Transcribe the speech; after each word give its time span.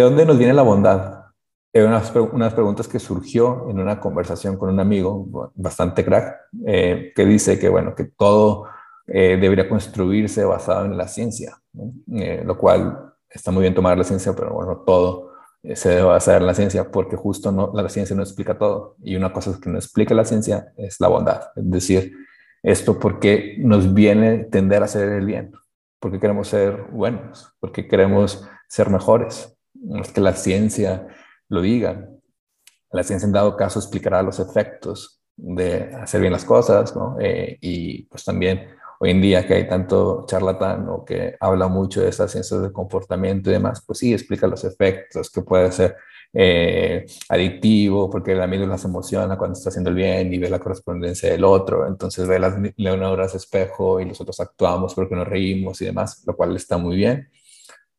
¿De 0.00 0.04
dónde 0.04 0.24
nos 0.24 0.38
viene 0.38 0.54
la 0.54 0.62
bondad? 0.62 1.26
unas, 1.74 2.10
unas 2.32 2.54
preguntas 2.54 2.88
que 2.88 2.98
surgió 2.98 3.68
en 3.68 3.78
una 3.78 4.00
conversación 4.00 4.56
con 4.56 4.70
un 4.70 4.80
amigo 4.80 5.52
bastante 5.54 6.06
crack, 6.06 6.36
eh, 6.66 7.12
que 7.14 7.26
dice 7.26 7.58
que, 7.58 7.68
bueno, 7.68 7.94
que 7.94 8.04
todo 8.04 8.64
eh, 9.06 9.36
debería 9.38 9.68
construirse 9.68 10.42
basado 10.42 10.86
en 10.86 10.96
la 10.96 11.06
ciencia, 11.06 11.58
eh, 12.14 12.42
lo 12.46 12.56
cual 12.56 13.12
está 13.28 13.50
muy 13.50 13.60
bien 13.60 13.74
tomar 13.74 13.98
la 13.98 14.04
ciencia, 14.04 14.34
pero 14.34 14.54
bueno, 14.54 14.84
todo 14.86 15.32
se 15.74 15.90
debe 15.90 16.04
basar 16.04 16.40
en 16.40 16.46
la 16.46 16.54
ciencia 16.54 16.90
porque 16.90 17.16
justo 17.16 17.52
no, 17.52 17.70
la 17.74 17.86
ciencia 17.90 18.16
no 18.16 18.22
explica 18.22 18.56
todo. 18.56 18.96
Y 19.02 19.16
una 19.16 19.34
cosa 19.34 19.60
que 19.62 19.68
no 19.68 19.76
explica 19.76 20.14
la 20.14 20.24
ciencia 20.24 20.72
es 20.78 20.98
la 20.98 21.08
bondad, 21.08 21.42
es 21.54 21.70
decir, 21.70 22.14
esto 22.62 22.98
porque 22.98 23.56
nos 23.58 23.92
viene 23.92 24.44
tender 24.44 24.80
a 24.80 24.86
hacer 24.86 25.10
el 25.10 25.26
bien, 25.26 25.52
porque 25.98 26.18
queremos 26.18 26.48
ser 26.48 26.84
buenos, 26.90 27.52
porque 27.60 27.86
queremos 27.86 28.48
ser 28.66 28.88
mejores. 28.88 29.58
No 29.74 30.02
es 30.02 30.10
que 30.12 30.20
la 30.20 30.34
ciencia 30.34 31.06
lo 31.48 31.60
digan. 31.62 32.20
La 32.92 33.04
ciencia 33.04 33.26
en 33.26 33.32
dado 33.32 33.56
caso 33.56 33.78
explicará 33.78 34.22
los 34.22 34.40
efectos 34.40 35.20
de 35.36 35.94
hacer 35.94 36.20
bien 36.20 36.32
las 36.32 36.44
cosas, 36.44 36.94
¿no? 36.94 37.16
Eh, 37.20 37.58
y 37.60 38.04
pues 38.04 38.24
también 38.24 38.68
hoy 39.00 39.10
en 39.10 39.22
día 39.22 39.46
que 39.46 39.54
hay 39.54 39.68
tanto 39.68 40.24
charlatán 40.26 40.88
o 40.88 41.04
que 41.04 41.36
habla 41.40 41.68
mucho 41.68 42.02
de 42.02 42.10
esas 42.10 42.30
ciencias 42.30 42.60
del 42.60 42.72
comportamiento 42.72 43.48
y 43.50 43.54
demás, 43.54 43.82
pues 43.86 43.98
sí, 44.00 44.12
explica 44.12 44.46
los 44.46 44.64
efectos, 44.64 45.30
que 45.30 45.40
puede 45.42 45.72
ser 45.72 45.96
eh, 46.32 47.06
adictivo, 47.28 48.10
porque 48.10 48.32
el 48.32 48.42
amigo 48.42 48.66
las 48.66 48.84
emociona 48.84 49.38
cuando 49.38 49.56
está 49.56 49.70
haciendo 49.70 49.90
el 49.90 49.96
bien 49.96 50.32
y 50.32 50.38
ve 50.38 50.50
la 50.50 50.58
correspondencia 50.58 51.30
del 51.30 51.44
otro, 51.44 51.86
entonces 51.86 52.28
ve 52.28 52.38
las 52.38 52.54
neuronas 52.76 53.34
espejo 53.34 54.00
y 54.00 54.04
nosotros 54.04 54.38
actuamos 54.40 54.94
porque 54.94 55.16
nos 55.16 55.26
reímos 55.26 55.80
y 55.80 55.86
demás, 55.86 56.22
lo 56.26 56.36
cual 56.36 56.54
está 56.54 56.76
muy 56.76 56.96
bien 56.96 57.30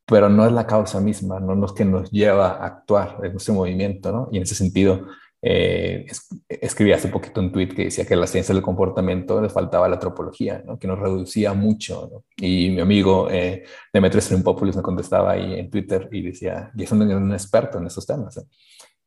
pero 0.05 0.29
no 0.29 0.45
es 0.45 0.51
la 0.51 0.67
causa 0.67 0.99
misma, 0.99 1.39
no 1.39 1.65
es 1.65 1.71
que 1.71 1.85
nos 1.85 2.11
lleva 2.11 2.51
a 2.51 2.65
actuar 2.65 3.17
en 3.23 3.35
ese 3.35 3.51
movimiento, 3.51 4.11
¿no? 4.11 4.29
Y 4.31 4.37
en 4.37 4.43
ese 4.43 4.55
sentido, 4.55 5.07
eh, 5.43 6.05
escribí 6.47 6.91
hace 6.91 7.07
poquito 7.07 7.41
un 7.41 7.51
tweet 7.51 7.69
que 7.69 7.85
decía 7.85 8.05
que 8.05 8.13
a 8.13 8.17
la 8.17 8.27
ciencia 8.27 8.53
del 8.53 8.63
comportamiento 8.63 9.41
le 9.41 9.49
faltaba 9.49 9.87
la 9.87 9.95
antropología, 9.95 10.61
¿no? 10.65 10.77
que 10.77 10.87
nos 10.87 10.99
reducía 10.99 11.53
mucho. 11.53 12.09
¿no? 12.11 12.23
Y 12.37 12.69
mi 12.69 12.79
amigo 12.79 13.27
eh, 13.31 13.63
Demetrius 13.91 14.27
Trimpopoulos 14.27 14.75
me 14.75 14.83
contestaba 14.83 15.31
ahí 15.31 15.59
en 15.59 15.69
Twitter 15.69 16.07
y 16.11 16.21
decía, 16.21 16.71
y 16.75 16.83
es 16.83 16.91
un, 16.91 17.01
un 17.01 17.33
experto 17.33 17.79
en 17.79 17.87
esos 17.87 18.05
temas. 18.05 18.37
¿eh? 18.37 18.43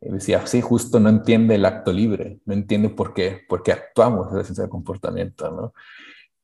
Y 0.00 0.10
decía, 0.10 0.44
sí, 0.46 0.60
justo 0.60 0.98
no 0.98 1.08
entiende 1.08 1.54
el 1.54 1.64
acto 1.64 1.92
libre, 1.92 2.40
no 2.46 2.54
entiende 2.54 2.88
por 2.88 3.14
qué, 3.14 3.40
por 3.48 3.62
qué 3.62 3.72
actuamos 3.72 4.30
en 4.32 4.38
la 4.38 4.44
ciencia 4.44 4.62
del 4.62 4.70
comportamiento. 4.70 5.50
¿no? 5.50 5.72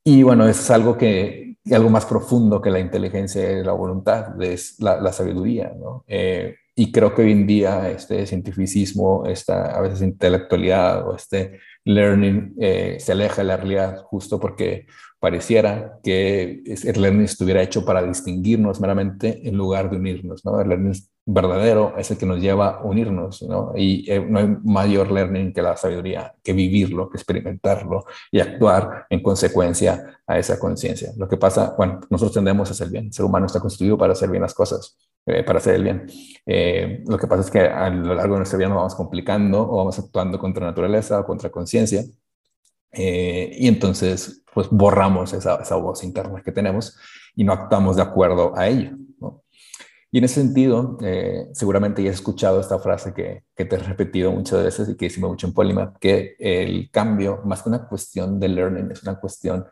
Y 0.05 0.23
bueno, 0.23 0.47
es 0.47 0.71
algo 0.71 0.97
que, 0.97 1.50
algo 1.75 1.91
más 1.91 2.07
profundo 2.07 2.61
que 2.61 2.71
la 2.71 2.81
inteligencia 2.81 3.51
y 3.53 3.63
la 3.63 3.73
voluntad, 3.73 4.41
es 4.43 4.81
la, 4.81 5.13
sabiduría, 5.13 5.73
¿no? 5.79 6.05
Eh, 6.07 6.57
y 6.81 6.93
creo 6.93 7.15
que 7.15 7.21
hoy 7.21 7.33
en 7.33 7.47
día 7.47 7.91
este 7.91 8.27
cientificismo, 8.27 9.27
esta 9.27 9.77
a 9.77 9.83
veces 9.83 10.01
intelectualidad 10.01 11.07
o 11.07 11.15
este 11.15 11.61
learning 11.85 12.55
eh, 12.59 12.97
se 12.99 13.13
aleja 13.13 13.43
de 13.43 13.49
la 13.49 13.59
realidad 13.59 13.99
justo 14.05 14.41
porque 14.41 14.87
pareciera 15.19 15.99
que 16.03 16.63
el 16.65 17.03
learning 17.03 17.25
estuviera 17.25 17.63
hecho 17.63 17.85
para 17.85 18.03
distinguirnos 18.03 18.81
meramente 18.81 19.47
en 19.47 19.59
lugar 19.59 19.91
de 19.91 19.99
unirnos, 19.99 20.43
¿no? 20.47 20.59
El 20.59 20.71
learning 20.71 20.95
verdadero 21.27 21.95
es 21.99 22.11
el 22.13 22.17
que 22.17 22.25
nos 22.25 22.41
lleva 22.41 22.79
a 22.79 22.83
unirnos, 22.83 23.43
¿no? 23.43 23.73
Y 23.77 24.11
eh, 24.11 24.25
no 24.27 24.39
hay 24.39 24.57
mayor 24.65 25.13
learning 25.13 25.53
que 25.53 25.61
la 25.61 25.77
sabiduría, 25.77 26.35
que 26.43 26.55
vivirlo, 26.55 27.11
que 27.11 27.19
experimentarlo 27.19 28.07
y 28.33 28.41
actuar 28.41 29.05
en 29.11 29.23
consecuencia 29.23 30.23
a 30.27 30.39
esa 30.39 30.59
conciencia. 30.59 31.13
Lo 31.19 31.29
que 31.29 31.37
pasa, 31.37 31.75
bueno, 31.77 32.01
nosotros 32.09 32.33
tendemos 32.33 32.71
a 32.71 32.73
hacer 32.73 32.89
bien, 32.89 33.07
el 33.07 33.13
ser 33.13 33.27
humano 33.27 33.45
está 33.45 33.61
constituido 33.61 33.99
para 33.99 34.15
hacer 34.15 34.31
bien 34.31 34.43
las 34.43 34.55
cosas, 34.55 34.97
eh, 35.31 35.45
para 35.45 35.59
hacer 35.59 35.75
el 35.77 35.85
bien. 35.85 36.07
Eh, 36.47 37.03
lo 37.07 37.19
que 37.19 37.27
pasa 37.27 37.43
es 37.43 37.51
que 37.51 37.61
a 37.61 37.89
lo 37.91 38.15
largo 38.15 38.35
de 38.35 38.41
nuestra 38.41 38.59
vida 38.59 38.69
nos 38.69 38.77
vamos 38.77 38.95
complicando 38.95 39.61
o 39.63 39.77
vamos 39.77 39.99
actuando 39.99 40.39
contra 40.39 40.67
naturaleza 40.67 41.21
o 41.21 41.25
contra 41.27 41.51
conciencia. 41.51 42.05
y 42.93 43.69
entonces, 43.69 44.43
pues 44.53 44.69
borramos 44.71 45.33
esa, 45.33 45.57
esa 45.63 45.77
voz 45.77 46.03
interna 46.05 46.43
que 46.43 46.53
tenemos 46.53 46.99
y 47.37 47.45
no 47.45 47.53
actuamos 47.53 47.97
de 47.97 48.03
acuerdo 48.03 48.53
a 48.57 48.69
ello. 48.69 48.97
Y 50.13 50.19
en 50.19 50.25
ese 50.25 50.41
sentido, 50.43 50.99
eh, 51.03 51.47
seguramente 51.53 52.03
ya 52.03 52.11
has 52.11 52.17
escuchado 52.17 52.61
esta 52.61 52.81
frase 52.81 53.15
que, 53.15 53.45
que, 53.55 53.65
te 53.65 53.77
he 53.77 53.79
repetido 53.79 54.33
muchas 54.33 54.65
veces 54.65 54.89
y 54.89 54.97
que 54.97 55.07
decimos 55.07 55.31
mucho 55.31 55.47
en 55.47 55.55
Polymath, 55.55 55.99
que 55.99 56.35
el 56.41 56.91
cambio, 56.91 57.43
más 57.45 57.63
que 57.63 57.69
una 57.69 57.87
cuestión 57.87 58.41
de 58.41 58.49
learning, 58.49 58.91
es 58.91 59.03
una 59.05 59.21
cuestión 59.21 59.67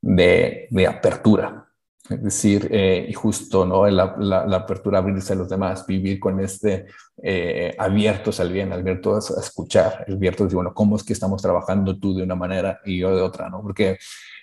de, 0.00 0.66
de 0.70 0.86
apertura. 0.86 1.68
Es 2.10 2.22
decir, 2.22 2.68
eh, 2.70 3.06
y 3.08 3.12
justo, 3.14 3.64
¿no? 3.64 3.86
La, 3.88 4.14
la, 4.18 4.56
apertura, 4.56 4.98
abrirse 4.98 5.32
a 5.32 5.36
los 5.36 5.48
demás, 5.48 5.86
vivir 5.86 6.20
con 6.20 6.38
este 6.40 6.86
eh, 7.22 7.74
abiertos 7.78 8.40
al 8.40 8.52
bien, 8.52 8.72
abiertos 8.72 9.30
a 9.36 9.40
escuchar, 9.40 10.04
abiertos 10.06 10.46
decir, 10.46 10.56
bueno, 10.56 10.74
¿cómo 10.74 10.96
es 10.96 11.02
que 11.02 11.14
estamos 11.14 11.40
trabajando 11.40 11.98
tú 11.98 12.14
de 12.14 12.22
una 12.22 12.34
manera 12.34 12.80
y 12.84 12.98
yo 12.98 13.14
de 13.16 13.22
otra, 13.22 13.48
¿no? 13.48 13.62
Porque 13.62 13.98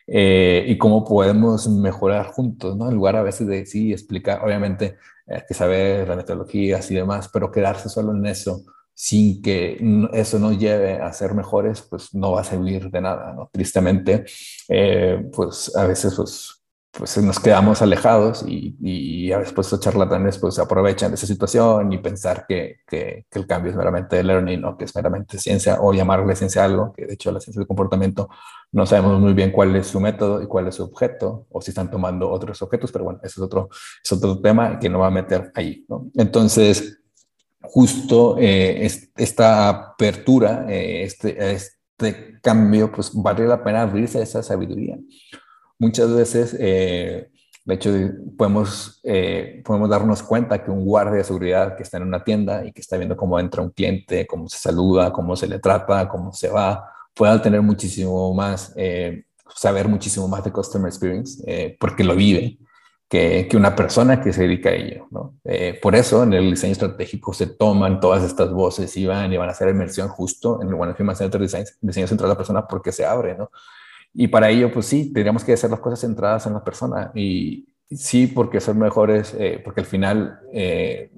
y 0.07 0.77
cómo 0.77 1.05
podemos 1.05 1.69
mejorar 1.69 2.25
juntos, 2.27 2.75
¿no? 2.75 2.89
En 2.89 2.95
lugar 2.95 3.15
a 3.15 3.23
veces 3.23 3.47
de 3.47 3.65
sí 3.65 3.93
explicar, 3.93 4.43
obviamente 4.43 4.97
hay 5.27 5.43
que 5.47 5.53
saber 5.53 6.07
las 6.07 6.17
metodologías 6.17 6.89
y 6.91 6.95
demás, 6.95 7.29
pero 7.31 7.51
quedarse 7.51 7.87
solo 7.87 8.11
en 8.11 8.25
eso 8.25 8.63
sin 8.93 9.41
que 9.41 9.79
eso 10.13 10.37
nos 10.37 10.59
lleve 10.59 10.95
a 11.01 11.11
ser 11.11 11.33
mejores, 11.33 11.81
pues 11.81 12.13
no 12.13 12.33
va 12.33 12.41
a 12.41 12.43
servir 12.43 12.91
de 12.91 13.01
nada, 13.01 13.33
¿no? 13.33 13.49
Tristemente, 13.51 14.25
eh, 14.69 15.27
pues 15.33 15.75
a 15.75 15.87
veces 15.87 16.13
pues 16.15 16.60
pues 16.91 17.17
nos 17.19 17.39
quedamos 17.39 17.81
alejados 17.81 18.43
y, 18.45 18.75
y 18.81 19.31
a 19.31 19.37
veces 19.37 19.53
pues, 19.53 19.67
estos 19.67 19.79
charlatanes 19.79 20.37
pues 20.37 20.59
aprovechan 20.59 21.11
de 21.11 21.15
esa 21.15 21.25
situación 21.25 21.93
y 21.93 21.99
pensar 21.99 22.45
que, 22.47 22.79
que, 22.85 23.25
el 23.31 23.47
cambio 23.47 23.71
es 23.71 23.77
meramente 23.77 24.21
learning 24.21 24.65
o 24.65 24.77
que 24.77 24.85
es 24.85 24.95
meramente 24.95 25.37
ciencia 25.39 25.77
o 25.79 25.93
llamarle 25.93 26.35
ciencia 26.35 26.65
algo, 26.65 26.91
que 26.91 27.05
de 27.05 27.13
hecho 27.13 27.31
la 27.31 27.39
ciencia 27.39 27.61
del 27.61 27.67
comportamiento 27.67 28.29
no 28.73 28.85
sabemos 28.85 29.21
muy 29.21 29.33
bien 29.33 29.51
cuál 29.51 29.73
es 29.77 29.87
su 29.87 30.01
método 30.01 30.41
y 30.41 30.47
cuál 30.47 30.67
es 30.67 30.75
su 30.75 30.83
objeto 30.83 31.47
o 31.49 31.61
si 31.61 31.71
están 31.71 31.89
tomando 31.89 32.29
otros 32.29 32.61
objetos, 32.61 32.91
pero 32.91 33.05
bueno, 33.05 33.19
eso 33.23 33.41
es 33.41 33.45
otro, 33.45 33.69
es 34.03 34.11
otro 34.11 34.41
tema 34.41 34.77
que 34.77 34.89
no 34.89 34.99
va 34.99 35.07
a 35.07 35.11
meter 35.11 35.49
ahí. 35.55 35.85
¿no? 35.87 36.09
Entonces, 36.15 36.99
justo 37.61 38.35
eh, 38.37 38.85
esta 39.15 39.69
apertura, 39.69 40.65
eh, 40.67 41.03
este, 41.03 41.53
este 41.53 42.39
cambio, 42.41 42.91
pues 42.91 43.11
vale 43.13 43.47
la 43.47 43.63
pena 43.63 43.83
abrirse 43.83 44.19
a 44.19 44.23
esa 44.23 44.43
sabiduría 44.43 44.97
muchas 45.81 46.13
veces, 46.13 46.55
eh, 46.59 47.31
de 47.65 47.73
hecho, 47.73 47.91
podemos, 48.37 48.99
eh, 49.03 49.63
podemos 49.65 49.89
darnos 49.89 50.21
cuenta 50.21 50.63
que 50.63 50.69
un 50.69 50.85
guardia 50.85 51.17
de 51.17 51.23
seguridad 51.23 51.75
que 51.75 51.81
está 51.81 51.97
en 51.97 52.03
una 52.03 52.23
tienda 52.23 52.63
y 52.63 52.71
que 52.71 52.81
está 52.81 52.97
viendo 52.97 53.17
cómo 53.17 53.39
entra 53.39 53.63
un 53.63 53.71
cliente, 53.71 54.27
cómo 54.27 54.47
se 54.47 54.59
saluda, 54.59 55.11
cómo 55.11 55.35
se 55.35 55.47
le 55.47 55.57
trata, 55.57 56.07
cómo 56.07 56.33
se 56.33 56.49
va, 56.49 56.87
puede 57.15 57.37
tener 57.39 57.63
muchísimo 57.63 58.31
más, 58.33 58.73
eh, 58.75 59.23
saber 59.55 59.87
muchísimo 59.87 60.27
más 60.27 60.43
de 60.43 60.51
Customer 60.51 60.87
Experience 60.87 61.75
porque 61.79 62.03
lo 62.03 62.15
vive. 62.15 62.57
Que, 63.09 63.45
que, 63.49 63.57
una 63.57 63.75
persona 63.75 64.21
que 64.21 64.31
se 64.31 64.43
dedica 64.43 64.69
a 64.69 64.73
ello. 64.73 65.05
¿no? 65.11 65.35
por 65.81 65.95
eso 65.95 66.23
en 66.23 66.31
el 66.31 66.49
diseño 66.49 66.71
estratégico 66.71 67.33
se 67.33 67.47
toman 67.47 67.99
todas 67.99 68.23
estas 68.23 68.49
voces 68.53 68.95
y 68.95 69.05
van 69.05 69.33
y 69.33 69.35
van 69.35 69.49
a 69.49 69.51
hacer 69.51 69.67
inmersión 69.67 70.07
justo 70.07 70.61
en 70.61 70.69
el 70.69 70.75
One 70.75 70.95
Human 70.97 71.17
Center 71.17 71.41
Design, 71.41 71.65
diseño 71.81 72.07
central 72.07 72.29
de 72.29 72.33
la 72.35 72.37
persona 72.37 72.65
porque 72.65 72.93
se 72.93 73.05
abre. 73.05 73.35
¿no? 73.35 73.51
Y 74.13 74.27
para 74.27 74.49
ello, 74.49 74.71
pues 74.71 74.87
sí, 74.87 75.05
tendríamos 75.05 75.43
que 75.43 75.53
hacer 75.53 75.69
las 75.69 75.79
cosas 75.79 76.01
centradas 76.01 76.45
en 76.45 76.53
la 76.53 76.63
persona. 76.63 77.11
Y 77.15 77.67
sí, 77.89 78.27
porque 78.27 78.59
son 78.59 78.79
mejores, 78.79 79.35
eh, 79.37 79.61
porque 79.63 79.81
al 79.81 79.85
final, 79.85 80.39
eh, 80.53 81.11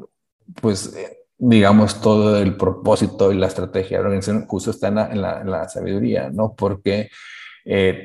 pues, 0.61 0.95
eh, 0.95 1.17
digamos, 1.37 2.01
todo 2.01 2.37
el 2.37 2.55
propósito 2.55 3.31
y 3.31 3.37
la 3.37 3.47
estrategia 3.47 3.97
de 3.97 4.03
la 4.03 4.09
organización 4.09 4.45
justo 4.47 4.71
está 4.71 4.87
en 4.89 4.95
la, 4.95 5.41
en 5.41 5.51
la, 5.51 5.67
sabiduría, 5.69 6.29
¿no? 6.29 6.53
Porque 6.53 7.09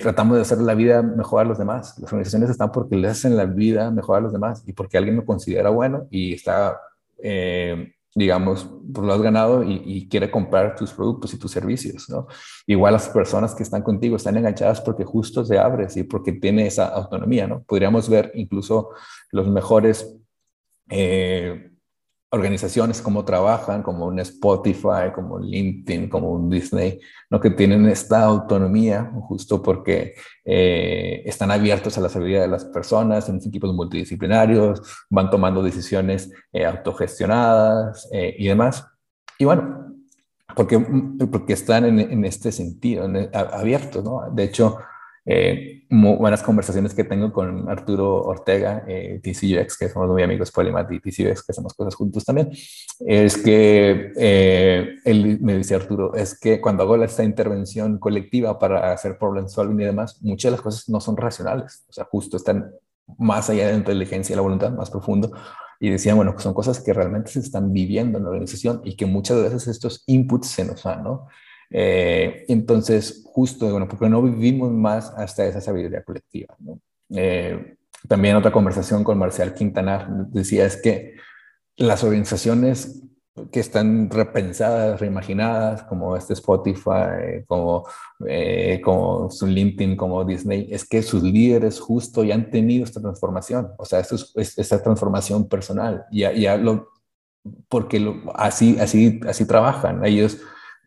tratamos 0.00 0.36
de 0.36 0.42
hacer 0.42 0.58
la 0.58 0.74
vida 0.74 1.02
mejor 1.02 1.42
a 1.42 1.44
los 1.44 1.58
demás. 1.58 1.98
Las 1.98 2.12
organizaciones 2.12 2.50
están 2.50 2.70
porque 2.70 2.96
les 2.96 3.10
hacen 3.12 3.36
la 3.36 3.44
vida 3.44 3.90
mejor 3.90 4.18
a 4.18 4.20
los 4.20 4.32
demás 4.32 4.62
y 4.66 4.72
porque 4.72 4.96
alguien 4.96 5.16
lo 5.16 5.24
considera 5.24 5.70
bueno 5.70 6.06
y 6.10 6.34
está 6.34 6.80
digamos, 8.18 8.68
pues 8.92 9.06
lo 9.06 9.12
has 9.12 9.22
ganado 9.22 9.62
y, 9.62 10.08
quiere 10.08 10.30
comprar 10.30 10.74
tus 10.74 10.92
productos 10.92 11.32
y 11.34 11.38
tus 11.38 11.52
servicios, 11.52 12.08
¿no? 12.08 12.26
Igual 12.66 12.94
las 12.94 13.08
personas 13.08 13.54
que 13.54 13.62
están 13.62 13.82
contigo 13.82 14.16
están 14.16 14.36
enganchadas 14.36 14.80
porque 14.80 15.04
justo 15.04 15.44
se 15.44 15.58
abres 15.58 15.96
y 15.96 16.02
porque 16.02 16.32
tiene 16.32 16.66
esa 16.66 16.88
autonomía, 16.88 17.46
¿no? 17.46 17.62
Podríamos 17.62 18.08
ver 18.08 18.32
incluso 18.34 18.90
los 19.30 19.48
mejores 19.48 20.16
eh, 20.90 21.70
organizaciones 22.30 23.00
como 23.00 23.24
trabajan, 23.24 23.82
como 23.82 24.06
un 24.06 24.18
Spotify, 24.20 25.10
como 25.14 25.36
un 25.36 25.46
LinkedIn, 25.46 26.08
como 26.08 26.30
un 26.30 26.50
Disney, 26.50 27.00
¿no? 27.30 27.40
que 27.40 27.50
tienen 27.50 27.86
esta 27.86 28.24
autonomía 28.24 29.10
justo 29.28 29.62
porque 29.62 30.14
eh, 30.44 31.22
están 31.24 31.50
abiertos 31.50 31.96
a 31.96 32.02
la 32.02 32.08
sabiduría 32.08 32.42
de 32.42 32.48
las 32.48 32.66
personas, 32.66 33.28
en 33.28 33.36
equipos 33.36 33.74
multidisciplinarios, 33.74 34.82
van 35.08 35.30
tomando 35.30 35.62
decisiones 35.62 36.30
eh, 36.52 36.66
autogestionadas 36.66 38.08
eh, 38.12 38.34
y 38.38 38.46
demás. 38.46 38.86
Y 39.38 39.46
bueno, 39.46 39.94
porque, 40.54 40.78
porque 41.30 41.54
están 41.54 41.86
en, 41.86 41.98
en 41.98 42.24
este 42.24 42.52
sentido, 42.52 43.08
abiertos, 43.32 44.04
¿no? 44.04 44.30
De 44.32 44.44
hecho, 44.44 44.78
eh, 45.30 45.84
muy 45.90 46.16
buenas 46.16 46.42
conversaciones 46.42 46.94
que 46.94 47.04
tengo 47.04 47.34
con 47.34 47.68
Arturo 47.68 48.22
Ortega, 48.22 48.84
eh, 48.88 49.20
TCUX, 49.22 49.76
que 49.76 49.90
somos 49.90 50.08
muy 50.08 50.22
amigos, 50.22 50.50
Polymath 50.50 50.90
y 50.90 51.00
TCUX, 51.00 51.42
que 51.42 51.52
hacemos 51.52 51.74
cosas 51.74 51.94
juntos 51.94 52.24
también, 52.24 52.50
es 53.00 53.36
que 53.36 54.10
eh, 54.16 54.96
él 55.04 55.38
me 55.42 55.58
dice 55.58 55.74
Arturo, 55.74 56.14
es 56.14 56.38
que 56.38 56.62
cuando 56.62 56.82
hago 56.84 56.96
esta 57.04 57.24
intervención 57.24 57.98
colectiva 57.98 58.58
para 58.58 58.90
hacer 58.90 59.18
problem 59.18 59.48
solving 59.48 59.82
y 59.82 59.84
demás, 59.84 60.18
muchas 60.22 60.50
de 60.50 60.56
las 60.56 60.62
cosas 60.62 60.88
no 60.88 60.98
son 60.98 61.18
racionales, 61.18 61.84
o 61.90 61.92
sea, 61.92 62.04
justo 62.10 62.38
están 62.38 62.72
más 63.18 63.50
allá 63.50 63.66
de 63.66 63.72
la 63.72 63.78
inteligencia 63.78 64.32
y 64.32 64.36
la 64.36 64.42
voluntad, 64.42 64.72
más 64.72 64.90
profundo. 64.90 65.30
Y 65.78 65.90
decían, 65.90 66.16
bueno, 66.16 66.34
que 66.34 66.42
son 66.42 66.54
cosas 66.54 66.80
que 66.80 66.94
realmente 66.94 67.30
se 67.30 67.40
están 67.40 67.72
viviendo 67.72 68.16
en 68.16 68.24
la 68.24 68.30
organización 68.30 68.80
y 68.82 68.96
que 68.96 69.04
muchas 69.04 69.42
veces 69.42 69.68
estos 69.68 70.04
inputs 70.06 70.48
se 70.48 70.64
nos 70.64 70.82
dan, 70.82 71.04
¿no? 71.04 71.28
Eh, 71.70 72.44
entonces, 72.48 73.22
justo, 73.26 73.70
bueno, 73.70 73.88
porque 73.88 74.08
no 74.08 74.22
vivimos 74.22 74.72
más 74.72 75.10
hasta 75.16 75.46
esa 75.46 75.60
sabiduría 75.60 76.02
colectiva. 76.02 76.54
¿no? 76.58 76.80
Eh, 77.10 77.76
también 78.06 78.36
otra 78.36 78.52
conversación 78.52 79.04
con 79.04 79.18
Marcial 79.18 79.54
Quintanar 79.54 80.08
decía 80.28 80.66
es 80.66 80.80
que 80.80 81.16
las 81.76 82.02
organizaciones 82.04 83.02
que 83.52 83.60
están 83.60 84.10
repensadas, 84.10 85.00
reimaginadas, 85.00 85.84
como 85.84 86.16
este 86.16 86.32
Spotify, 86.32 87.44
como, 87.46 87.86
eh, 88.26 88.80
como 88.82 89.30
su 89.30 89.46
LinkedIn, 89.46 89.96
como 89.96 90.24
Disney, 90.24 90.68
es 90.70 90.84
que 90.88 91.02
sus 91.02 91.22
líderes 91.22 91.78
justo 91.78 92.24
ya 92.24 92.34
han 92.34 92.50
tenido 92.50 92.84
esta 92.84 93.00
transformación, 93.00 93.70
o 93.78 93.84
sea, 93.84 94.00
esta 94.00 94.82
transformación 94.82 95.48
personal, 95.48 96.04
ya, 96.10 96.32
ya 96.32 96.60
porque 97.68 98.14
así, 98.34 98.76
así, 98.80 99.20
así 99.26 99.46
trabajan, 99.46 100.04
ellos 100.04 100.38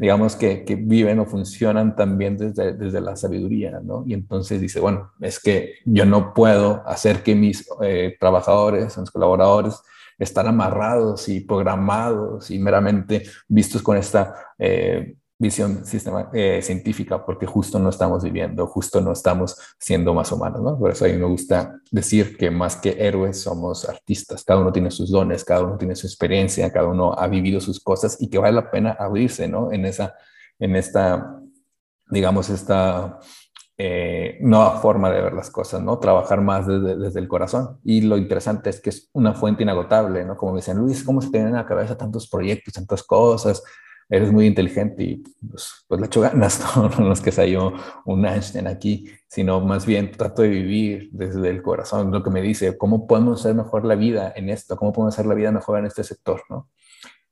digamos, 0.02 0.36
que, 0.36 0.66
que, 0.66 0.76
viven 0.76 1.20
o 1.20 1.28
funcionan 1.28 1.96
también 1.96 2.36
desde, 2.36 2.74
desde 2.74 3.00
la 3.00 3.16
sabiduría, 3.16 3.80
¿no? 3.84 4.04
Y 4.08 4.16
entonces 4.16 4.60
dice, 4.60 4.80
bueno, 4.80 5.12
es 5.22 5.40
que 5.40 5.76
yo 5.86 6.08
no 6.08 6.34
puedo 6.34 6.82
hacer 6.88 7.22
que 7.22 7.36
mis 7.36 7.70
eh, 7.84 8.18
trabajadores, 8.20 8.98
mis 8.98 9.12
colaboradores, 9.12 9.80
están 10.18 10.48
amarrados 10.48 11.30
y 11.30 11.42
programados 11.42 12.50
y 12.50 12.58
meramente 12.58 13.28
vistos 13.48 13.84
con 13.84 13.96
esta 13.96 14.34
eh, 14.58 15.18
visión 15.42 15.84
eh, 16.34 16.60
científica, 16.62 17.26
porque 17.26 17.48
justo 17.48 17.80
no 17.80 17.90
estamos 17.90 18.24
viviendo, 18.24 18.68
justo 18.68 19.02
no 19.02 19.12
estamos 19.12 19.58
siendo 19.80 20.14
más 20.14 20.32
humanos, 20.32 20.62
¿no? 20.62 20.78
Por 20.78 20.92
eso 20.92 21.06
a 21.06 21.08
mí 21.08 21.16
me 21.16 21.26
gusta 21.26 21.82
decir 21.90 22.38
que 22.38 22.52
más 22.52 22.76
que 22.76 22.96
héroes 23.00 23.42
somos 23.42 23.90
artistas, 23.90 24.44
cada 24.44 24.60
uno 24.62 24.72
tiene 24.72 24.92
sus 24.92 25.10
dones, 25.10 25.44
cada 25.44 25.62
uno 25.62 25.80
tiene 25.80 25.96
su 25.96 26.06
experiencia, 26.06 26.72
cada 26.72 26.88
uno 26.88 27.14
ha 27.18 27.28
vivido 27.28 27.60
sus 27.60 27.80
cosas 27.80 28.18
y 28.22 28.30
que 28.30 28.38
vale 28.38 28.54
la 28.54 28.70
pena 28.70 28.92
abrirse, 28.92 29.48
¿no? 29.48 29.72
En 29.72 29.86
esa, 29.86 30.14
en 30.60 30.76
esta, 30.76 31.42
digamos, 32.12 32.52
esta 32.52 33.18
eh, 33.80 34.38
nueva 34.42 34.80
forma 34.80 35.10
de 35.10 35.24
ver 35.24 35.34
las 35.34 35.50
cosas, 35.50 35.82
¿no? 35.82 35.98
Trabajar 35.98 36.40
más 36.42 36.68
desde, 36.68 36.98
desde, 36.98 37.20
el 37.20 37.28
corazón. 37.28 37.80
Y 37.84 38.02
lo 38.02 38.16
interesante 38.16 38.70
es 38.70 38.80
que 38.80 38.92
es 38.92 39.10
una 39.14 39.34
fuente 39.34 39.64
inagotable, 39.64 40.24
¿no? 40.24 40.38
Como 40.38 40.52
me 40.52 40.60
decían, 40.60 40.78
Luis, 40.78 41.04
¿cómo 41.04 41.20
se 41.20 41.32
te 41.32 41.40
vienen 41.40 41.56
a 41.56 41.64
la 41.64 41.66
cabeza 41.66 41.98
tantos 41.98 42.30
proyectos, 42.30 42.76
tantas 42.76 43.02
cosas? 43.02 43.64
Eres 44.12 44.32
muy 44.32 44.46
inteligente 44.46 45.04
y 45.04 45.24
pues, 45.50 45.86
pues 45.88 46.02
le 46.02 46.08
echo 46.08 46.22
ganas, 46.22 46.62
¿no? 46.76 46.90
no 46.90 47.14
es 47.14 47.22
que 47.22 47.32
sea 47.32 47.46
yo 47.46 47.74
un 48.06 48.26
Einstein 48.26 48.68
aquí, 48.68 49.10
sino 49.28 49.62
más 49.62 49.86
bien 49.86 50.12
trato 50.12 50.42
de 50.42 50.50
vivir 50.50 51.10
desde 51.14 51.50
el 51.50 51.62
corazón, 51.62 52.12
lo 52.12 52.22
que 52.22 52.30
me 52.30 52.42
dice, 52.42 52.78
¿cómo 52.78 53.08
podemos 53.08 53.40
hacer 53.40 53.56
mejor 53.56 53.86
la 53.86 53.96
vida 53.96 54.34
en 54.36 54.50
esto? 54.50 54.76
¿Cómo 54.76 54.92
podemos 54.92 55.16
hacer 55.16 55.26
la 55.26 55.34
vida 55.34 55.52
mejor 55.52 55.80
en 55.80 55.86
este 55.86 56.04
sector? 56.04 56.44
¿no? 56.50 56.70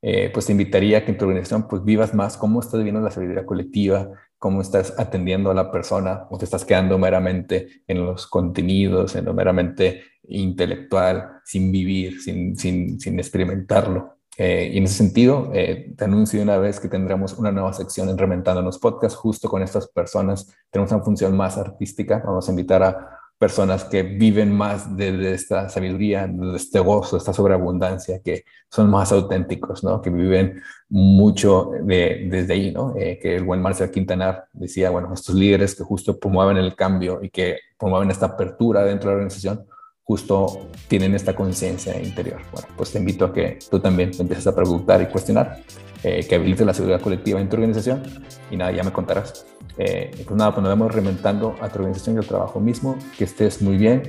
Eh, 0.00 0.30
pues 0.32 0.46
te 0.46 0.52
invitaría 0.52 0.98
a 0.98 1.04
que 1.04 1.10
en 1.10 1.18
tu 1.18 1.26
organización 1.26 1.68
pues 1.68 1.84
vivas 1.84 2.14
más 2.14 2.38
cómo 2.38 2.60
estás 2.60 2.78
viviendo 2.78 3.02
la 3.02 3.10
sabiduría 3.10 3.44
colectiva, 3.44 4.08
cómo 4.38 4.62
estás 4.62 4.98
atendiendo 4.98 5.50
a 5.50 5.54
la 5.54 5.70
persona 5.70 6.26
o 6.30 6.38
te 6.38 6.46
estás 6.46 6.64
quedando 6.64 6.96
meramente 6.98 7.82
en 7.86 8.06
los 8.06 8.26
contenidos, 8.26 9.14
en 9.16 9.26
lo 9.26 9.34
meramente 9.34 10.02
intelectual, 10.22 11.40
sin 11.44 11.70
vivir, 11.70 12.22
sin, 12.22 12.56
sin, 12.56 12.98
sin 12.98 13.18
experimentarlo. 13.18 14.19
Eh, 14.42 14.70
y 14.72 14.78
en 14.78 14.84
ese 14.84 14.94
sentido, 14.94 15.50
eh, 15.52 15.92
te 15.98 16.04
anuncio 16.06 16.40
una 16.40 16.56
vez 16.56 16.80
que 16.80 16.88
tendremos 16.88 17.34
una 17.34 17.52
nueva 17.52 17.74
sección 17.74 18.08
en 18.08 18.16
Reventando 18.16 18.62
los 18.62 18.78
Podcasts, 18.78 19.18
justo 19.18 19.50
con 19.50 19.62
estas 19.62 19.86
personas. 19.88 20.48
Tenemos 20.70 20.90
una 20.92 21.02
función 21.02 21.36
más 21.36 21.58
artística. 21.58 22.22
Vamos 22.24 22.48
a 22.48 22.52
invitar 22.52 22.82
a 22.82 23.18
personas 23.36 23.84
que 23.84 24.02
viven 24.02 24.50
más 24.50 24.96
de, 24.96 25.34
esta 25.34 25.68
sabiduría, 25.68 26.26
de 26.26 26.56
este 26.56 26.80
gozo, 26.80 27.16
de 27.16 27.18
esta 27.18 27.34
sobreabundancia, 27.34 28.22
que 28.22 28.44
son 28.70 28.88
más 28.88 29.12
auténticos, 29.12 29.84
¿no? 29.84 30.00
Que 30.00 30.08
viven 30.08 30.62
mucho 30.88 31.72
de, 31.82 32.26
desde 32.30 32.54
ahí, 32.54 32.72
¿no? 32.72 32.94
Eh, 32.96 33.18
que 33.20 33.36
el 33.36 33.44
buen 33.44 33.60
Marcel 33.60 33.90
Quintanar 33.90 34.46
decía, 34.54 34.88
bueno, 34.88 35.12
estos 35.12 35.34
líderes 35.34 35.74
que 35.74 35.84
justo 35.84 36.18
promueven 36.18 36.56
el 36.56 36.74
cambio 36.74 37.20
y 37.22 37.28
que 37.28 37.58
promueven 37.78 38.10
esta 38.10 38.24
apertura 38.24 38.84
dentro 38.84 39.10
de 39.10 39.16
la 39.16 39.18
organización, 39.18 39.66
justo 40.10 40.66
tienen 40.88 41.14
esta 41.14 41.36
conciencia 41.36 41.96
interior. 42.02 42.40
Bueno, 42.50 42.66
pues 42.76 42.90
te 42.90 42.98
invito 42.98 43.26
a 43.26 43.32
que 43.32 43.60
tú 43.70 43.78
también 43.78 44.10
empieces 44.18 44.44
a 44.48 44.56
preguntar 44.56 45.00
y 45.00 45.06
cuestionar, 45.06 45.62
eh, 46.02 46.26
que 46.28 46.34
habilites 46.34 46.66
la 46.66 46.74
seguridad 46.74 47.00
colectiva 47.00 47.40
en 47.40 47.48
tu 47.48 47.54
organización 47.54 48.02
y 48.50 48.56
nada, 48.56 48.72
ya 48.72 48.82
me 48.82 48.90
contarás. 48.90 49.46
Eh, 49.78 50.10
pues 50.26 50.36
nada, 50.36 50.50
pues 50.52 50.64
nos 50.64 50.72
vemos 50.72 50.92
reinventando 50.92 51.54
a 51.60 51.68
tu 51.68 51.78
organización 51.78 52.16
y 52.16 52.18
al 52.18 52.26
trabajo 52.26 52.58
mismo. 52.58 52.96
Que 53.16 53.22
estés 53.22 53.62
muy 53.62 53.76
bien. 53.76 54.02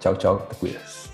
Chao, 0.00 0.16
chao, 0.16 0.38
te 0.50 0.56
cuidas. 0.56 1.10